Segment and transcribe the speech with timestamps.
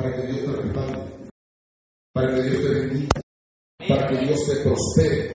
[0.00, 0.98] para que Dios te respalde,
[2.14, 3.20] para que Dios te bendiga,
[3.86, 5.32] para que Dios te prospere.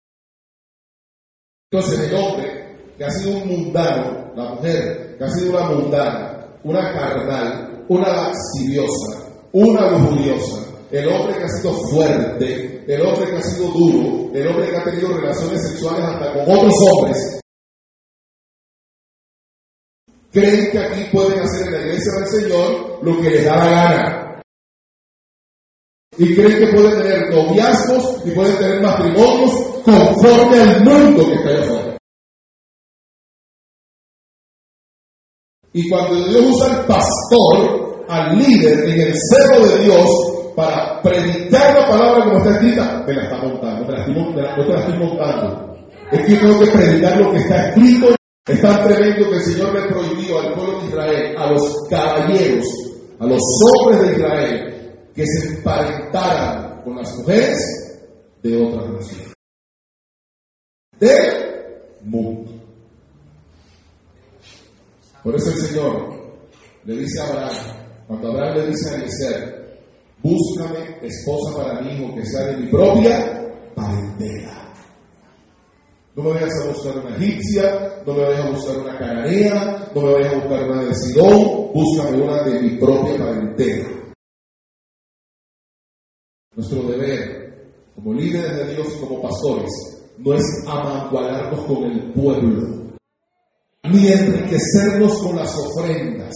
[1.72, 6.48] Entonces el hombre que ha sido un mundano, la mujer que ha sido una mundana,
[6.64, 13.36] una carnal, una laxiviosa, una lujuriosa, el hombre que ha sido fuerte, el hombre que
[13.36, 17.40] ha sido duro, el hombre que ha tenido relaciones sexuales hasta con otros hombres,
[20.32, 23.66] creen que aquí pueden hacer en la iglesia del Señor lo que les da la
[23.70, 24.25] gana.
[26.18, 29.52] Y creen que pueden tener noviazgos y pueden tener matrimonios
[29.84, 31.98] conforme al mundo que está allá afuera.
[35.74, 40.10] Y cuando Dios usa al pastor, al líder en el cerro de Dios
[40.56, 44.42] para predicar la palabra como está escrita, me la está montando, me la estoy, me
[44.42, 45.76] la, te la estoy montando.
[46.12, 48.16] Es que yo tengo que predicar lo que está escrito.
[48.48, 52.66] Es tan tremendo que el Señor le prohibió al pueblo de Israel, a los caballeros,
[53.20, 53.42] a los
[53.74, 54.75] hombres de Israel,
[55.16, 57.58] que se emparentaran con las mujeres
[58.44, 59.34] de otra nación.
[61.00, 61.46] Del
[62.04, 62.52] mundo.
[65.24, 66.16] Por eso el Señor
[66.84, 67.56] le dice a Abraham,
[68.08, 69.80] cuando Abraham le dice a Eliezer,
[70.22, 74.74] búscame esposa para mi hijo que sea de mi propia parentela.
[76.16, 80.02] No me vayas a buscar una egipcia, no me vayas a buscar una cananea, no
[80.02, 84.05] me vayas a buscar una de Sidón, búscame una de mi propia parentela.
[86.56, 89.70] Nuestro deber, como líderes de Dios como pastores,
[90.18, 92.96] no es amangualarnos con el pueblo,
[93.84, 96.34] ni enriquecernos con las ofrendas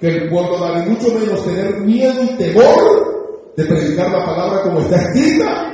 [0.00, 4.62] que el pueblo da, ni mucho menos tener miedo y temor de predicar la palabra
[4.62, 5.72] como está escrita,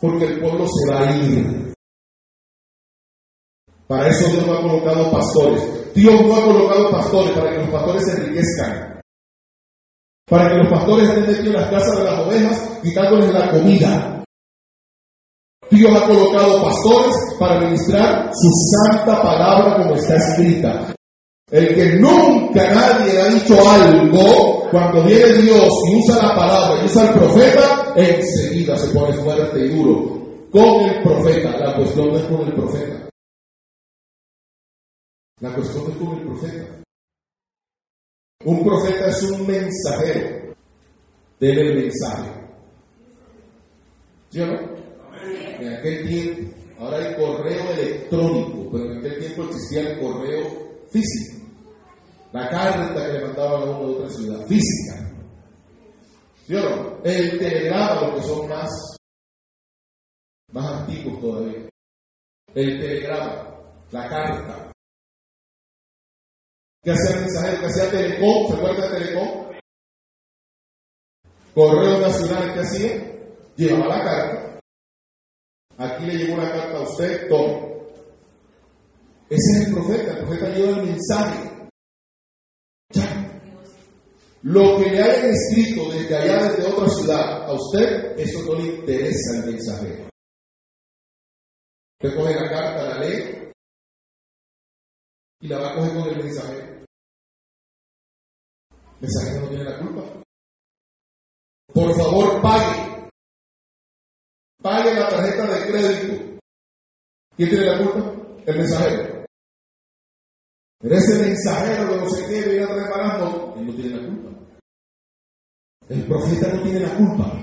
[0.00, 1.74] porque el pueblo se va a ir.
[3.86, 5.94] Para eso Dios no ha colocado pastores.
[5.94, 8.91] Dios no ha colocado pastores para que los pastores se enriquezcan.
[10.28, 14.24] Para que los pastores estén metidos en las casas de las ovejas quitándoles la comida.
[15.70, 20.94] Dios ha colocado pastores para ministrar su santa palabra como está escrita.
[21.50, 26.86] El que nunca nadie ha dicho algo, cuando viene Dios y usa la palabra y
[26.86, 30.22] usa el profeta, enseguida se pone fuerte y duro.
[30.50, 33.08] Con el profeta, la cuestión no es con el profeta.
[35.40, 36.81] La cuestión es con el profeta.
[38.44, 40.54] Un profeta es un mensajero.
[41.38, 42.30] Dele el mensaje.
[44.30, 44.58] ¿Sí o no?
[45.60, 51.46] En aquel tiempo, ahora hay correo electrónico, pero en aquel tiempo existía el correo físico.
[52.32, 55.12] La carta que le mandaban a uno de otra ciudad, física.
[56.46, 56.98] ¿Sí o no?
[57.04, 58.96] El telegrama, los que son más,
[60.52, 61.68] más antiguos todavía.
[62.54, 63.56] El telegrama,
[63.90, 64.71] la carta.
[66.82, 67.60] ¿Qué hacía el mensajero?
[67.60, 68.48] ¿Qué hacía Telecom?
[68.48, 69.52] ¿Se acuerda de Telecom?
[71.54, 73.12] Correo Nacional, ¿qué hacía?
[73.56, 74.60] Llevaba la carta.
[75.78, 77.72] Aquí le llegó una carta a usted, tome.
[79.30, 81.52] Ese es el profeta, el profeta lleva el mensaje.
[84.42, 88.74] Lo que le hayan escrito desde allá, desde otra ciudad, a usted, eso no le
[88.74, 90.08] interesa al mensajero.
[92.02, 93.52] Usted coge la carta, la lee
[95.40, 96.71] y la va a coger con el mensajero.
[99.02, 100.22] Mensajero no tiene la culpa.
[101.74, 103.10] Por favor, pague.
[104.62, 106.40] Pague la tarjeta de crédito.
[107.36, 108.12] ¿Quién tiene la culpa?
[108.46, 109.24] El mensajero.
[110.78, 114.56] Pero ese mensajero que no se quiere traer no, él no tiene la culpa.
[115.88, 117.42] El profeta no tiene la culpa.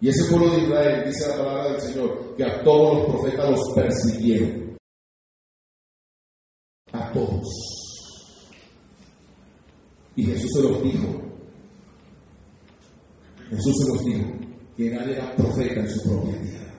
[0.00, 3.50] Y ese pueblo de Israel, dice la palabra del Señor, que a todos los profetas
[3.50, 4.76] los persiguieron.
[6.92, 7.79] A todos.
[10.20, 11.06] Y Jesús se los dijo.
[13.48, 14.30] Jesús se los dijo
[14.76, 16.76] que nadie era profeta en su propia tierra.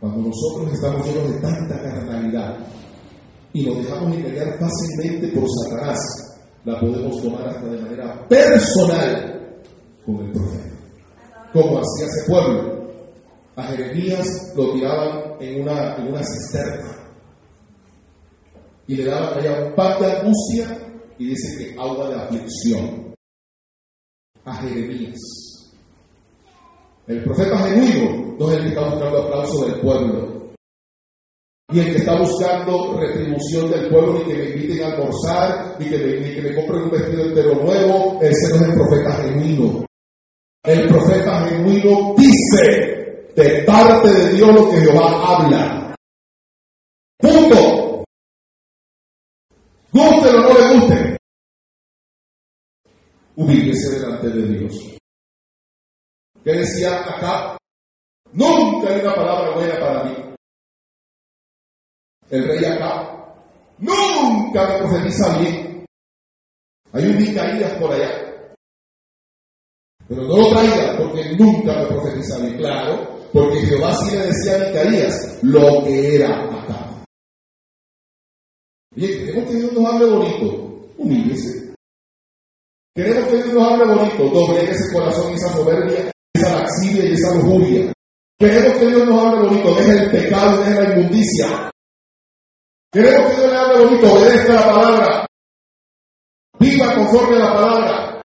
[0.00, 2.56] Cuando nosotros estamos llenos de tanta carnalidad
[3.52, 5.98] y nos dejamos engañar fácilmente por Satanás,
[6.64, 9.60] la podemos tomar hasta de manera personal
[10.06, 10.76] con el profeta.
[11.52, 12.78] Como hacía ese pueblo.
[13.54, 16.96] A Jeremías lo tiraban en una, en una cisterna
[18.86, 20.87] y le daban allá un pan de angustia
[21.18, 23.14] y dice que agua de aflicción.
[24.44, 25.18] A Jeremías.
[27.06, 30.52] El profeta genuino no es el que está buscando aplauso del pueblo,
[31.70, 35.86] ni el que está buscando retribución del pueblo, ni que me inviten a almorzar, ni
[35.86, 38.18] que me, que me compren un vestido entero nuevo.
[38.22, 39.86] Ese no es el profeta genuino.
[40.64, 45.94] El profeta genuino dice de parte de Dios lo que Jehová habla.
[47.18, 48.04] Punto.
[49.92, 51.07] Guste o no le guste.
[53.38, 54.98] Humíllese delante de Dios.
[56.42, 57.56] ¿Qué decía acá?
[58.32, 60.34] Nunca hay una palabra buena para mí.
[62.30, 63.34] El rey acá
[63.78, 65.86] nunca me profetiza bien.
[66.92, 68.54] Hay un Micaías por allá.
[70.08, 72.56] Pero no lo traiga porque nunca me profetiza bien.
[72.56, 77.04] Claro, porque Jehová sí le decía a Micaías lo que era acá.
[78.96, 80.92] Oye, queremos que Dios nos bonito.
[80.98, 81.67] Humíllese.
[82.98, 84.24] Queremos que Dios nos hable bonito.
[84.24, 87.92] Doble ese corazón, esa soberbia, esa laxidia y esa lujuria.
[88.36, 89.74] Queremos que Dios nos hable bonito.
[89.76, 91.70] Deje el pecado, deje la inmundicia.
[92.90, 94.12] Queremos que Dios le hable bonito.
[94.12, 95.26] Obedezca la palabra.
[96.58, 98.22] Viva conforme a la palabra.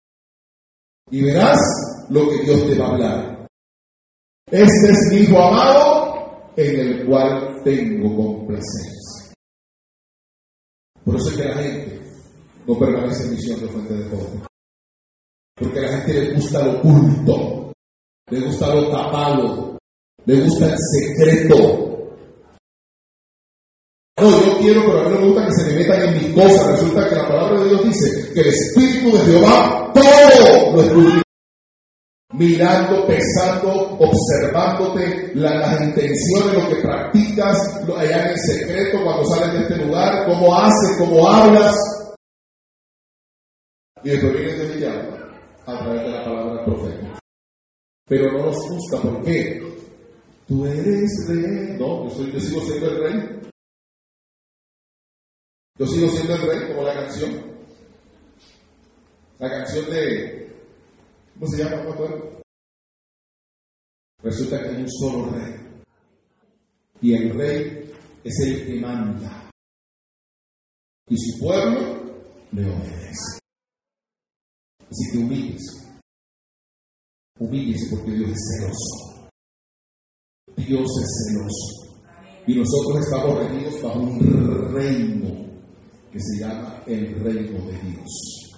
[1.10, 1.60] Y verás
[2.08, 3.46] lo que Dios te va a hablar.
[4.52, 9.34] Este es mi hijo amado en el cual tengo complacencia.
[11.04, 12.02] Por eso es que la gente
[12.68, 14.49] no permanece en misión de fuente de poder.
[15.60, 17.72] Porque a la gente le gusta lo oculto,
[18.30, 19.78] le gusta lo tapado,
[20.24, 21.90] le gusta el secreto.
[24.18, 26.34] No, yo quiero, pero a mí no me gusta que se me metan en mis
[26.34, 26.72] cosas.
[26.72, 31.22] Resulta que la palabra de Dios dice que el Espíritu de Jehová todo lo escudriña
[32.32, 37.58] mirando, pesando, observándote las intenciones, lo que practicas
[37.98, 41.74] allá en secreto cuando sales de este lugar, cómo haces, cómo hablas.
[44.02, 44.80] Y después viene de mi
[45.74, 47.20] a través de la palabra profeta.
[48.06, 49.62] Pero no nos gusta, ¿por qué?
[50.46, 51.76] Tú eres rey.
[51.78, 53.40] No, yo, soy, yo sigo siendo el rey.
[55.78, 57.50] Yo sigo siendo el rey, como la canción.
[59.38, 60.40] La canción de
[61.40, 61.82] ¿Cómo se llama?
[61.84, 62.40] ¿No
[64.22, 65.54] Resulta que hay un solo rey.
[67.00, 69.50] Y el rey es el que manda.
[71.08, 71.80] Y su pueblo
[72.52, 73.39] le obedece.
[74.90, 75.80] Así que humíllese.
[77.38, 79.30] Humíllese porque Dios es celoso.
[80.56, 81.80] Dios es celoso.
[82.46, 85.30] Y nosotros estamos regidos bajo un reino
[86.12, 88.52] que se llama el reino de Dios.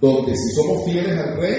[0.00, 1.58] Donde si somos fieles al rey,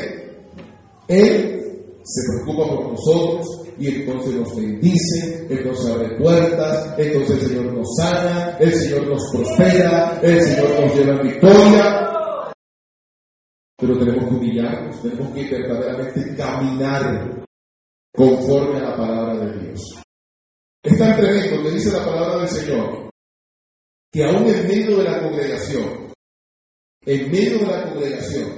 [1.08, 1.56] él
[2.04, 7.96] se preocupa por nosotros y entonces nos bendice, entonces abre puertas, entonces el Señor nos
[7.98, 12.05] sana, el Señor nos prospera, el Señor nos lleva a victoria.
[13.86, 17.46] Pero tenemos que humillarnos, tenemos que verdaderamente caminar
[18.16, 19.80] conforme a la palabra de Dios.
[20.82, 23.10] Es tan tremendo que dice la palabra del Señor
[24.12, 26.12] que aún en medio de la congregación,
[27.06, 28.50] en medio de la congregación,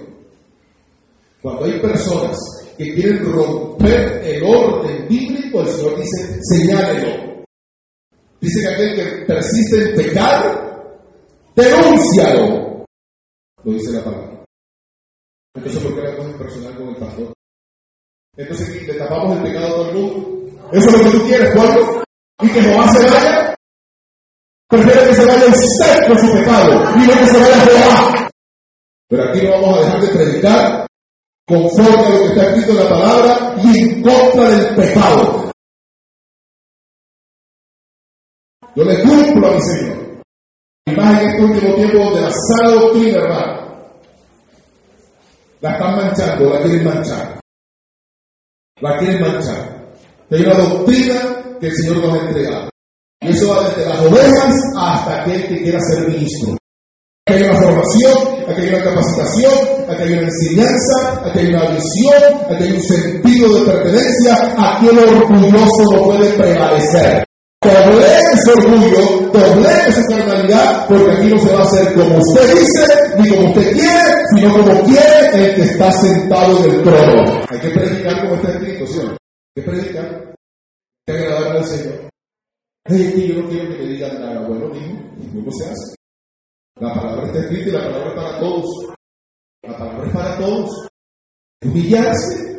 [1.42, 2.38] cuando hay personas
[2.78, 7.44] que quieren romper el orden bíblico, el Señor dice, señálelo.
[8.40, 11.04] Dice que aquel que persiste en pecar,
[11.54, 12.86] denúncialo.
[13.64, 14.37] Lo dice la palabra.
[15.57, 17.33] Entonces, ¿por qué la cosa personal con el pastor?
[18.38, 20.69] Entonces, ¿le tapamos el pecado a todo el mundo?
[20.71, 22.04] ¿Eso es lo que tú quieres, Juan?
[22.44, 23.56] ¿Y que no se vaya?
[24.69, 28.30] Prefiere que se vaya usted con su pecado y no que se vaya Jehová.
[29.09, 30.88] Pero aquí no vamos a dejar de predicar
[31.48, 35.51] conforme a lo que está escrito en la palabra y en contra del pecado.
[38.75, 40.21] Yo le cumplo a mi Señor.
[40.86, 43.67] Y más en este último tiempo donde la sana doctrina, hermano,
[45.61, 47.40] la están manchando, la quieren manchar.
[48.80, 49.78] La quieren manchar.
[50.30, 52.69] Hay una doctrina que el Señor nos ha entregado.
[53.21, 56.56] Y eso va desde las ovejas hasta aquel que quiera ser ministro.
[57.28, 59.54] Aquí hay una formación, aquí hay una capacitación,
[59.90, 64.87] aquí hay una enseñanza, aquí hay una visión, aquí hay un sentido de pertenencia, aquí
[64.87, 67.26] el orgulloso no puede prevalecer.
[67.61, 68.07] Doble
[68.45, 72.85] su orgullo, doble su carnalidad, porque aquí no se va a hacer como usted dice,
[73.18, 77.46] ni como usted quiere, sino como quiere el que está sentado en el trono.
[77.50, 79.00] Hay que predicar como está escrito, ¿sí?
[79.00, 79.16] Hay
[79.56, 80.36] que predicar, hay
[81.06, 82.10] que agradarle al Señor.
[82.86, 85.02] Es que yo no quiero que me digan nada, bueno, mismo,
[85.34, 85.96] ¿cómo se hace?
[86.80, 88.66] La palabra está escrita y la palabra es para todos.
[89.64, 90.88] La palabra es para todos.
[91.64, 92.57] Humillarse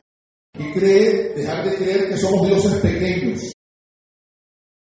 [0.59, 3.53] y creer, dejar de creer que somos dioses pequeños.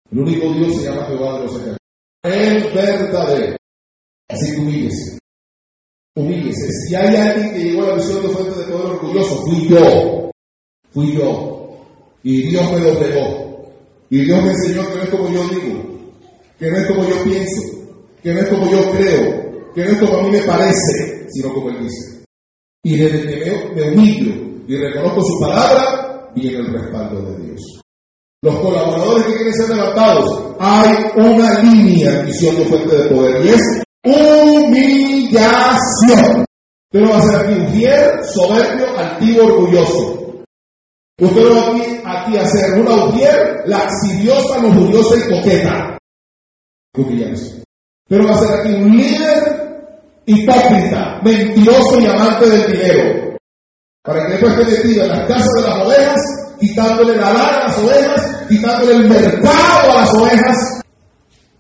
[0.10, 1.78] El único Dios se llama Jehová de los ejércitos.
[2.24, 3.58] El verdadero.
[4.30, 5.20] Así que humíllese.
[6.18, 6.72] Humíllese.
[6.72, 10.32] Si hay alguien que llegó a la visión de fuente de poder orgulloso, fui yo.
[10.92, 11.78] Fui yo.
[12.24, 13.48] Y Dios me lo pegó.
[14.10, 15.84] Y Dios me enseñó que no es como yo digo,
[16.58, 17.62] que no es como yo pienso,
[18.24, 21.54] que no es como yo creo, que no es como a mí me parece, sino
[21.54, 22.24] como Él dice.
[22.84, 24.34] Y desde que me, humillo
[24.68, 27.62] y reconozco su palabra, viene el respaldo de Dios.
[28.42, 33.46] Los colaboradores que quieren ser levantados, hay una línea en misión de fuente de poder
[33.46, 33.84] y es
[35.28, 36.46] humillación.
[36.92, 40.44] Usted no va a ser aquí un fiel, soberbio, altivo, orgulloso.
[41.20, 45.98] Usted no va aquí, aquí a ser una ujier, laxidiosa, lujuriosa y coqueta.
[46.96, 47.64] Humillarse.
[48.08, 49.68] Pero va a ser aquí un líder
[50.26, 53.38] hipócrita, mentiroso y amante del dinero.
[54.04, 56.22] Para que después esté metido en las casas de las ovejas,
[56.60, 60.82] quitándole la lana a las ovejas, quitándole el mercado a las ovejas.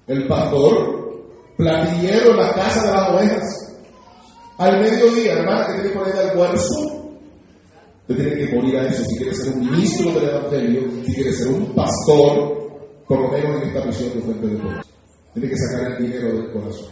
[0.08, 1.07] El pastor,
[1.58, 3.74] platillero en la casa de las ovejas.
[4.58, 6.98] Al mediodía, hermana, que tiene que poner de almuerzo.
[8.08, 11.34] Usted tiene que morir a eso si quiere ser un ministro del Evangelio, si quiere
[11.34, 14.82] ser un pastor, por lo menos en esta misión de fuente de poder.
[15.34, 16.90] Tiene que sacar el dinero del corazón.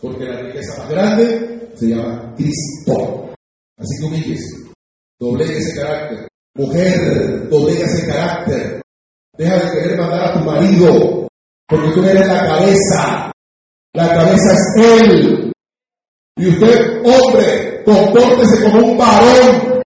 [0.00, 3.32] Porque la riqueza más grande se llama Cristo.
[3.78, 4.56] Así que humíllese.
[5.18, 6.28] Doblegue ese carácter.
[6.54, 8.82] Mujer, doblega ese carácter.
[9.38, 11.28] Deja de querer mandar a tu marido.
[11.66, 13.31] Porque tú eres la cabeza.
[13.94, 15.52] La cabeza es Él.
[16.36, 19.82] Y usted, hombre, compórtese como un varón.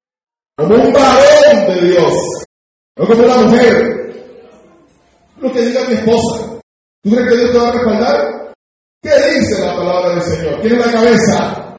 [0.56, 2.14] Como un varón de Dios.
[2.96, 3.96] No como una mujer.
[5.38, 6.60] Lo que diga mi esposa.
[7.02, 8.54] ¿Tú crees que Dios te va a respaldar?
[9.02, 10.60] ¿Qué dice la palabra del Señor?
[10.60, 11.76] Tiene la cabeza.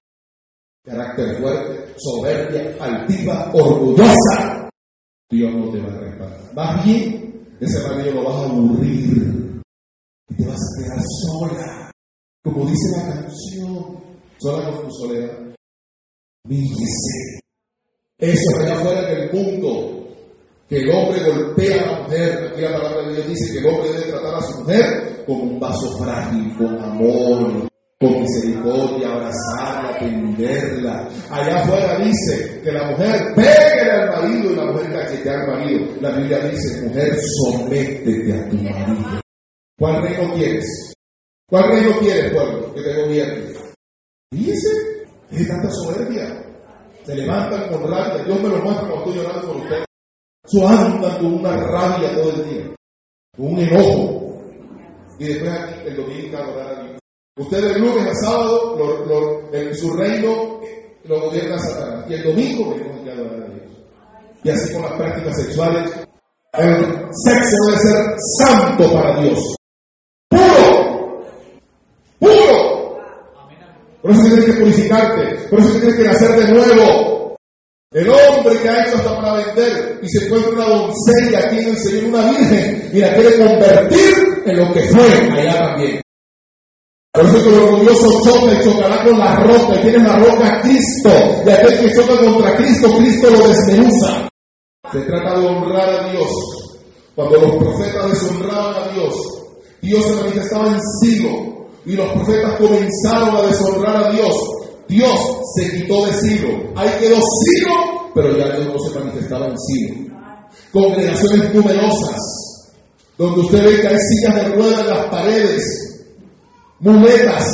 [0.86, 4.70] Carácter fuerte, soberbia, altiva, orgullosa.
[5.30, 6.54] Dios no te va a respaldar.
[6.54, 9.62] Más bien, ese marido lo vas a aburrir.
[10.30, 11.87] Y te vas a quedar sola.
[12.44, 13.98] Como dice la canción.
[14.40, 15.56] Sola con tu soledad.
[16.48, 17.40] Míguese.
[18.20, 20.08] Eso es allá afuera en el mundo
[20.68, 22.52] que el hombre golpea a la mujer.
[22.52, 25.44] Aquí la palabra de Dios dice que el hombre debe tratar a su mujer como
[25.44, 27.68] un vaso frágil, con amor,
[28.00, 31.10] con misericordia, abrazarla, atenderla.
[31.30, 35.86] Allá afuera dice que la mujer pegue al marido y la mujer cachetea al marido.
[36.02, 39.22] La Biblia dice, mujer, sométete a tu marido.
[39.78, 40.94] ¿Cuál reino quieres?
[41.50, 43.54] ¿Cuál reino quieres, pueblo, que te gobierne?
[44.32, 44.68] Dice,
[45.32, 46.44] es tanta soberbia.
[47.06, 48.22] Se levantan con rabia.
[48.26, 49.86] Dios me lo muestra cuando estoy llorando por usted.
[50.46, 52.76] Su anda con una rabia todo el día,
[53.38, 54.42] con un enojo.
[55.20, 55.54] Y después
[55.86, 57.00] el domingo adorar a Dios.
[57.38, 60.60] Ustedes el lunes a sábado, en su reino
[61.06, 62.06] lo gobierna Satanás.
[62.10, 63.78] Y el domingo venimos aquí a adorar a Dios.
[64.44, 65.92] Y así con las prácticas sexuales.
[66.52, 69.58] El sexo debe ser santo para Dios.
[74.08, 75.36] Por eso tienes que purificarte.
[75.50, 77.36] Por eso tienes que nacer de nuevo.
[77.92, 81.78] El hombre que ha hecho hasta para vender y se encuentra una doncella en el
[81.78, 85.04] Señor, una virgen, y la quiere convertir en lo que fue
[85.38, 86.02] allá también.
[87.12, 91.10] Por eso que el orgulloso choca chocará con la roca, y tiene la roca Cristo,
[91.46, 94.30] y aquel que choca contra Cristo, Cristo lo desmenuza.
[94.90, 96.30] Se trata de honrar a Dios.
[97.14, 99.16] Cuando los profetas deshonraban a Dios,
[99.82, 101.57] Dios se manifestaba en Silo,
[101.88, 104.36] y los profetas comenzaron a deshonrar a Dios,
[104.90, 105.20] Dios
[105.56, 106.50] se quitó de Silo.
[106.76, 110.18] Ahí quedó Silo, pero ya Dios no se manifestaba en Silo.
[110.74, 112.74] Congregaciones numerosas,
[113.18, 116.06] donde usted ve que hay sillas de ruedas en las paredes,
[116.80, 117.54] muletas,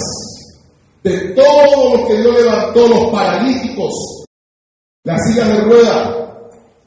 [1.03, 4.25] de todo lo que Dios levantó, los paralíticos,
[5.03, 6.17] las sillas de ruedas.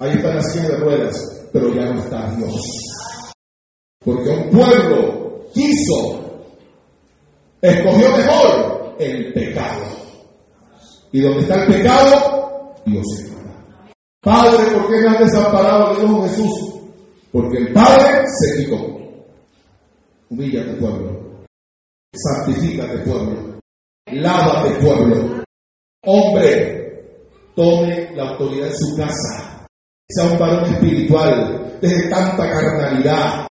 [0.00, 2.61] Ahí están las sillas de ruedas, pero ya no está Dios.
[4.05, 6.25] Porque un pueblo quiso,
[7.71, 9.83] escogió mejor el pecado.
[11.13, 13.37] Y donde está el pecado, Dios se
[14.21, 16.75] Padre, ¿por qué me has desamparado de Dios Jesús?
[17.31, 18.77] Porque el Padre se quitó.
[20.31, 21.45] Humíllate, pueblo.
[22.13, 23.61] Santifícate, pueblo.
[24.11, 25.45] Lávate, pueblo.
[26.05, 27.05] Hombre,
[27.55, 29.67] tome la autoridad en su casa.
[30.09, 33.47] Sea un varón espiritual, desde tanta carnalidad,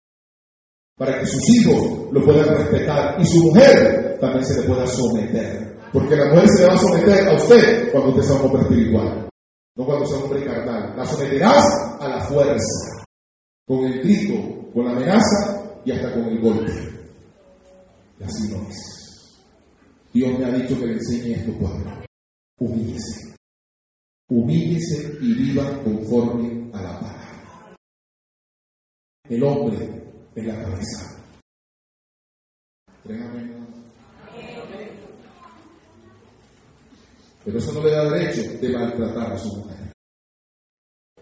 [1.00, 5.74] para que sus hijos lo puedan respetar y su mujer también se le pueda someter.
[5.94, 8.62] Porque la mujer se le va a someter a usted cuando usted sea un hombre
[8.64, 9.28] espiritual,
[9.76, 10.94] no cuando sea un hombre carnal.
[10.94, 11.64] La someterás
[12.00, 13.06] a la fuerza,
[13.66, 16.72] con el grito, con la amenaza y hasta con el golpe.
[18.18, 19.40] Y así no es.
[20.12, 21.92] Dios me ha dicho que le enseñe esto, pueblo.
[22.58, 23.34] Humíllese.
[24.28, 27.74] Humíllese y viva conforme a la palabra.
[29.30, 29.99] El hombre
[30.40, 31.20] en la.
[37.44, 39.92] Pero eso no le da derecho de maltratar a su mujer.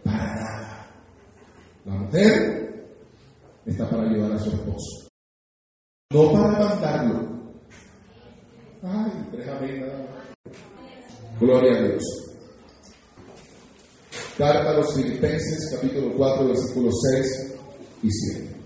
[0.05, 0.87] Para nada.
[1.85, 2.89] La mujer
[3.67, 5.09] está para ayudar a su esposo.
[6.13, 7.29] No para mandarlo.
[8.83, 9.87] Ay, déjame.
[11.41, 12.03] Gloria a Dios.
[14.37, 17.57] Carta a los Filipenses, capítulo 4, versículos 6
[18.03, 18.58] y 7.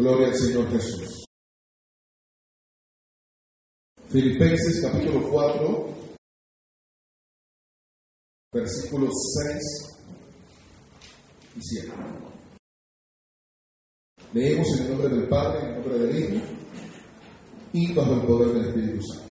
[0.00, 1.26] Gloria al Señor Jesús.
[4.08, 5.94] Filipenses capítulo 4,
[8.50, 9.10] versículos
[9.44, 9.62] 6
[11.54, 11.92] y 7.
[14.32, 16.46] Leemos en el nombre del Padre, en el nombre del Hijo
[17.74, 19.28] y bajo el poder del Espíritu Santo.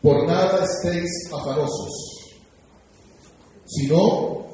[0.00, 2.40] Por nada estéis afanosos,
[3.66, 4.45] sino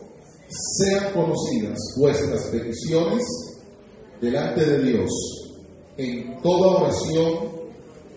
[0.53, 3.23] sean conocidas vuestras peticiones
[4.21, 5.11] delante de Dios
[5.97, 7.51] en toda oración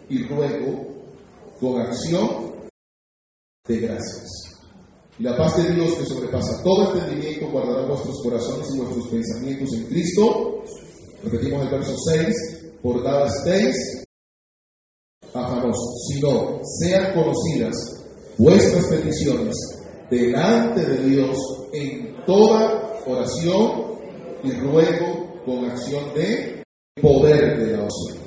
[0.10, 0.86] y ruego
[1.60, 2.70] con acción
[3.68, 4.30] de gracias.
[5.18, 9.74] Y la paz de Dios que sobrepasa todo entendimiento guardará vuestros corazones y vuestros pensamientos
[9.74, 10.64] en Cristo.
[11.24, 12.36] Repetimos el verso 6.
[12.84, 14.04] Por nada estéis
[15.34, 17.76] afanosos, sino sean conocidas
[18.38, 19.56] vuestras peticiones
[20.10, 21.38] delante de Dios
[21.74, 23.96] en toda oración
[24.44, 26.64] y ruego con acción de
[27.02, 28.18] poder de la oración.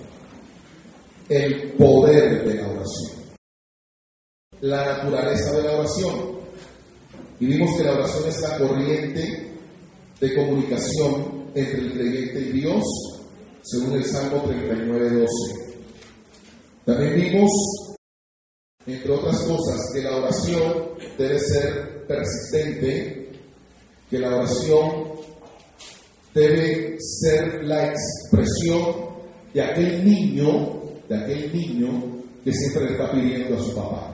[1.28, 3.12] El poder de la oración.
[4.61, 6.38] La naturaleza de la oración.
[7.40, 9.52] Y vimos que la oración es la corriente
[10.20, 12.85] de comunicación entre el creyente y Dios,
[13.62, 15.68] según el Salmo 39, 12.
[16.85, 17.50] También vimos,
[18.95, 23.30] entre otras cosas, que la oración debe ser persistente,
[24.09, 25.09] que la oración
[26.35, 29.09] debe ser la expresión
[29.52, 34.12] de aquel niño, de aquel niño que siempre le está pidiendo a su papá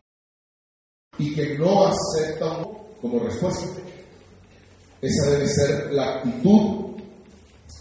[1.19, 2.67] y que no acepta
[3.01, 3.67] como respuesta.
[5.01, 6.97] Esa debe ser la actitud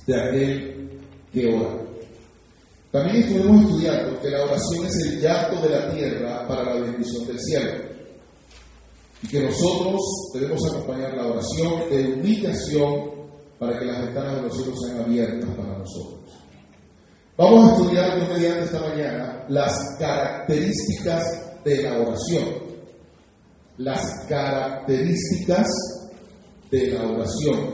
[0.06, 1.83] de aquel que ora.
[2.94, 7.26] También estuvimos estudiando que la oración es el llanto de la tierra para la bendición
[7.26, 7.72] del cielo.
[9.24, 10.00] Y que nosotros
[10.36, 13.12] debemos acompañar la oración de humillación
[13.58, 16.20] para que las ventanas de los cielos sean abiertas para nosotros.
[17.36, 21.24] Vamos a estudiar mediante esta mañana las características
[21.64, 22.46] de la oración.
[23.79, 25.68] Las características
[26.70, 27.74] de la oración.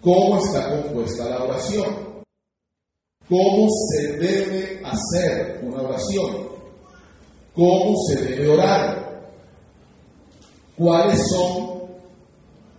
[0.00, 2.11] ¿Cómo está compuesta la oración?
[3.32, 6.48] ¿Cómo se debe hacer una oración?
[7.54, 9.32] ¿Cómo se debe orar?
[10.76, 11.80] ¿Cuáles son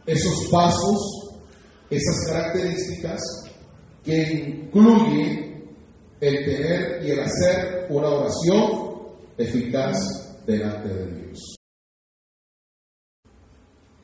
[0.06, 1.32] esos pasos,
[1.90, 3.20] esas características
[4.04, 5.76] que incluyen
[6.22, 9.08] el tener y el hacer una oración
[9.40, 9.98] eficaz
[10.46, 11.56] delante de Dios?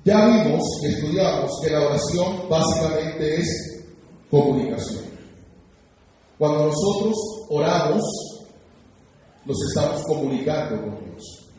[0.04, 3.86] Ya vimos y estudiamos que la oración básicamente es
[4.32, 5.19] comunicación.
[6.40, 7.18] Cuando nosotros
[7.50, 8.02] oramos,
[9.46, 11.50] nos estamos comunicando con Dios.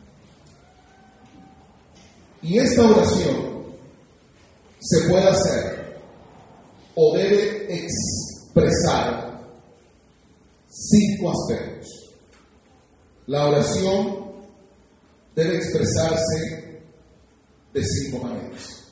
[2.41, 3.63] Y esta oración
[4.79, 6.01] se puede hacer
[6.95, 9.39] o debe expresar
[10.67, 11.87] cinco aspectos.
[13.27, 14.31] La oración
[15.35, 16.81] debe expresarse
[17.71, 18.91] de cinco maneras.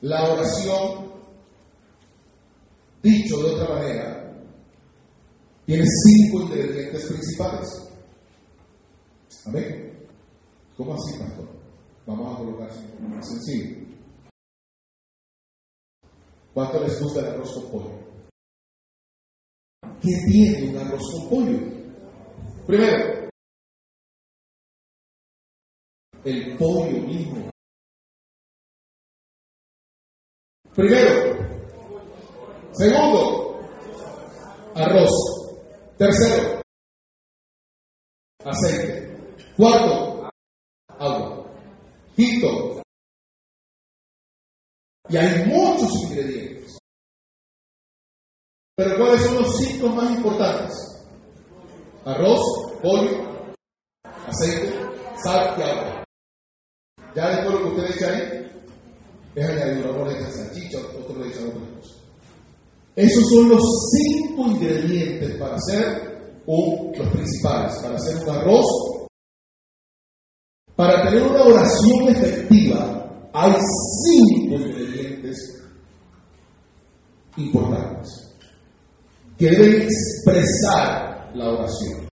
[0.00, 1.12] La oración,
[3.00, 4.21] dicho de otra manera,
[5.66, 7.88] tiene cinco ingredientes principales.
[9.46, 10.06] Amén.
[10.76, 11.48] ¿Cómo así, pastor?
[12.06, 12.70] Vamos a colocar
[13.00, 13.86] más sencillo.
[16.52, 17.98] ¿Cuánto les gusta el arroz con pollo?
[20.00, 21.58] ¿Qué tiene un arroz con pollo?
[22.66, 23.28] Primero,
[26.24, 27.50] el pollo mismo.
[30.74, 31.36] Primero.
[32.72, 33.60] Segundo,
[34.74, 35.41] arroz.
[36.02, 36.60] Tercero,
[38.44, 39.16] aceite.
[39.56, 40.28] Cuarto,
[40.88, 41.46] agua.
[42.16, 42.82] Quinto,
[45.08, 46.76] y hay muchos ingredientes.
[48.74, 50.74] Pero ¿cuáles son los cinco más importantes?
[52.04, 52.40] Arroz,
[52.82, 53.54] pollo,
[54.26, 54.74] aceite,
[55.22, 56.04] sal y agua.
[57.14, 58.62] Ya después lo que usted echa ahí
[59.36, 61.42] es añadir le echa salchicha, otro le echa
[61.78, 62.01] cosas.
[62.94, 68.66] Esos son los cinco ingredientes para hacer un, los principales, para hacer un arroz.
[70.76, 73.52] Para tener una oración efectiva, hay
[74.04, 75.62] cinco ingredientes
[77.36, 78.36] importantes
[79.38, 82.08] que deben expresar la oración.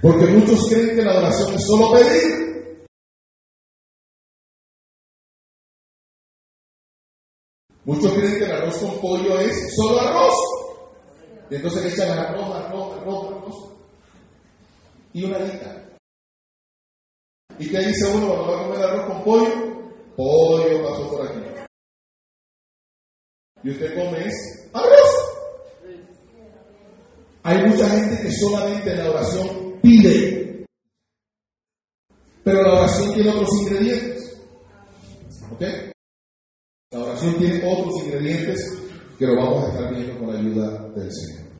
[0.00, 2.47] Porque muchos creen que la oración es solo pedir.
[7.84, 10.34] Muchos creen que el arroz con pollo es solo arroz.
[11.50, 13.54] Y entonces le echan arroz, arroz, arroz, arroz.
[15.12, 15.84] Y una alita.
[17.58, 19.68] ¿Y qué dice uno cuando va a comer arroz con pollo?
[20.16, 21.40] Pollo pasó por aquí.
[23.62, 25.28] Y usted come es arroz.
[27.42, 30.66] Hay mucha gente que solamente en la oración pide,
[32.44, 34.40] pero la oración tiene otros ingredientes.
[35.52, 35.62] ¿Ok?
[36.90, 38.78] La oración tiene otros ingredientes
[39.18, 41.47] que lo vamos a estar viendo con la ayuda del Señor.